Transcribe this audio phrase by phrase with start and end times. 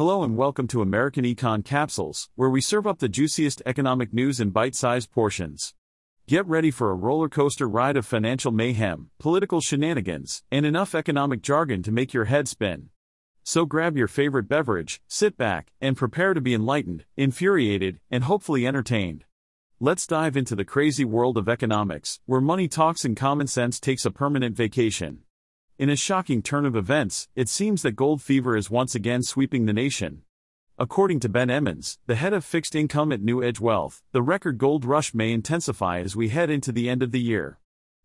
[0.00, 4.40] Hello and welcome to American Econ Capsules, where we serve up the juiciest economic news
[4.40, 5.74] in bite sized portions.
[6.26, 11.42] Get ready for a roller coaster ride of financial mayhem, political shenanigans, and enough economic
[11.42, 12.88] jargon to make your head spin.
[13.44, 18.66] So grab your favorite beverage, sit back, and prepare to be enlightened, infuriated, and hopefully
[18.66, 19.26] entertained.
[19.80, 24.06] Let's dive into the crazy world of economics, where money talks and common sense takes
[24.06, 25.24] a permanent vacation.
[25.80, 29.64] In a shocking turn of events, it seems that gold fever is once again sweeping
[29.64, 30.24] the nation.
[30.76, 34.84] According to Ben Emons, the head of fixed income at NewEdge Wealth, the record gold
[34.84, 37.60] rush may intensify as we head into the end of the year.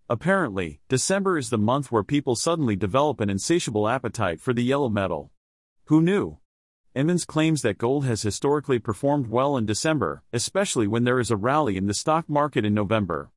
[0.09, 4.87] Apparently, December is the month where people suddenly develop an insatiable appetite for the yellow
[4.87, 5.33] metal.
[5.87, 6.37] Who knew?
[6.95, 11.35] Emons claims that gold has historically performed well in December, especially when there is a
[11.35, 13.31] rally in the stock market in November.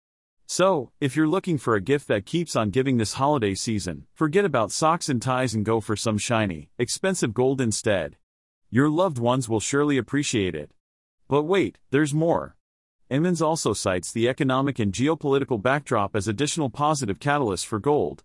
[0.51, 4.47] So, if you're looking for a gift that keeps on giving this holiday season, forget
[4.47, 8.17] about socks and ties and go for some shiny, expensive gold instead.
[8.71, 10.71] Your loved ones will surely appreciate it.
[11.29, 12.57] But wait, there's more.
[13.11, 18.25] Emons also cites the economic and geopolitical backdrop as additional positive catalysts for gold.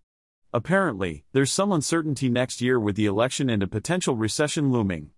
[0.54, 5.12] Apparently, there's some uncertainty next year with the election and a potential recession looming.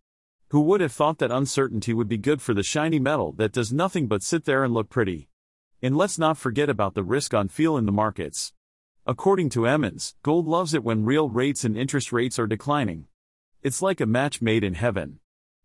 [0.48, 3.72] Who would have thought that uncertainty would be good for the shiny metal that does
[3.72, 5.30] nothing but sit there and look pretty?
[5.86, 8.54] And let's not forget about the risk on feel in the markets.
[9.06, 13.06] According to Emons, gold loves it when real rates and interest rates are declining.
[13.62, 15.20] It's like a match made in heaven.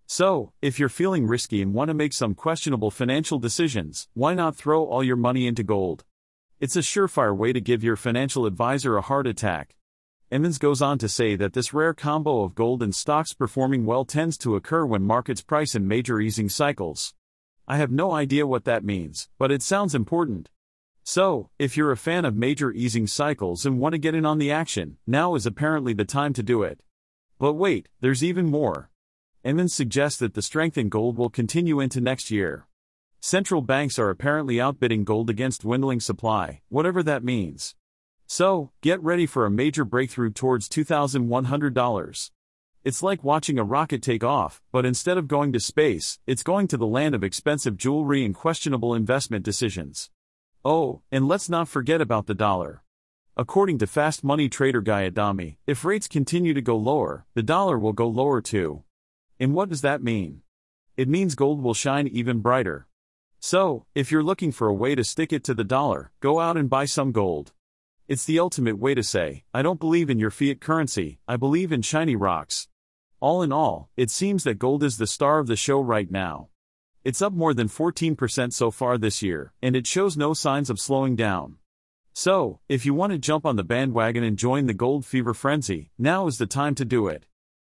[0.07, 4.57] So, if you're feeling risky and want to make some questionable financial decisions, why not
[4.57, 6.05] throw all your money into gold?
[6.61, 9.75] It's a surefire way to give your financial advisor a heart attack.
[10.31, 14.05] Emons goes on to say that this rare combo of gold and stocks performing well
[14.05, 17.15] tends to occur when markets price in major easing cycles.
[17.71, 20.51] I have no idea what that means, but it sounds important.
[21.05, 24.39] So, if you're a fan of major easing cycles and want to get in on
[24.39, 26.81] the action, now is apparently the time to do it.
[27.39, 28.91] But wait, there's even more.
[29.45, 32.67] Emons suggests that the strength in gold will continue into next year.
[33.21, 37.77] Central banks are apparently outbidding gold against dwindling supply, whatever that means.
[38.27, 42.31] So, get ready for a major breakthrough towards $2,100.
[42.83, 46.67] It's like watching a rocket take off, but instead of going to space, it's going
[46.69, 50.11] to the land of expensive jewelry and questionable investment decisions.
[50.65, 52.83] Oh, and let's not forget about the dollar.
[53.37, 57.79] According to fast money trader Guy Adami, if rates continue to go lower, the dollar
[57.79, 58.83] will go lower too.
[59.39, 60.41] And what does that mean?
[60.97, 62.87] It means gold will shine even brighter.
[63.41, 66.57] So, if you're looking for a way to stick it to the dollar, go out
[66.57, 67.53] and buy some gold.
[68.09, 71.73] It's the ultimate way to say, I don't believe in your fiat currency, I believe
[71.73, 72.69] in shiny rocks.
[73.21, 76.49] All in all, it seems that gold is the star of the show right now.
[77.05, 80.81] It's up more than 14% so far this year, and it shows no signs of
[80.81, 81.57] slowing down.
[82.15, 85.91] So, if you want to jump on the bandwagon and join the gold fever frenzy,
[85.99, 87.27] now is the time to do it.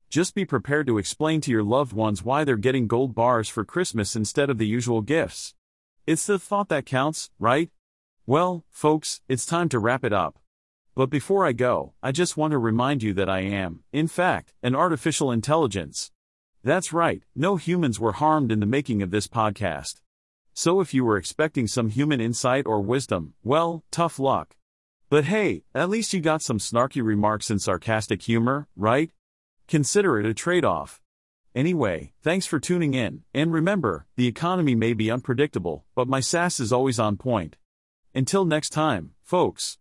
[0.08, 3.66] Just be prepared to explain to your loved ones why they're getting gold bars for
[3.66, 5.56] Christmas instead of the usual gifts.
[6.06, 7.72] It's the thought that counts, right?
[8.28, 10.38] Well, folks, it's time to wrap it up.
[10.96, 14.54] But before I go, I just want to remind you that I am, in fact,
[14.64, 16.12] an artificial intelligence.
[16.64, 20.02] That's right, no humans were harmed in the making of this podcast.
[20.54, 24.58] So if you were expecting some human insight or wisdom, well, tough luck.
[25.10, 29.12] But hey, at least you got some snarky remarks and sarcastic humor, right?
[29.68, 31.00] Consider it a trade off.
[31.56, 36.60] Anyway, thanks for tuning in, and remember, the economy may be unpredictable, but my sass
[36.60, 37.56] is always on point.
[38.14, 39.78] Until next time, folks.